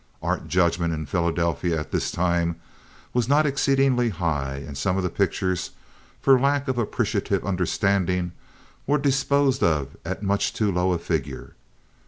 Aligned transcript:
Art 0.23 0.47
judgment 0.47 0.95
in 0.95 1.05
Philadelphia 1.05 1.79
at 1.79 1.91
this 1.91 2.09
time 2.09 2.55
was 3.13 3.29
not 3.29 3.45
exceedingly 3.45 4.09
high; 4.09 4.55
and 4.55 4.75
some 4.75 4.97
of 4.97 5.03
the 5.03 5.11
pictures, 5.11 5.69
for 6.19 6.39
lack 6.39 6.67
of 6.67 6.79
appreciative 6.79 7.45
understanding, 7.45 8.31
were 8.87 8.97
disposed 8.97 9.61
of 9.61 9.95
at 10.03 10.23
much 10.23 10.55
too 10.55 10.71
low 10.71 10.91
a 10.93 10.97
figure. 10.97 11.53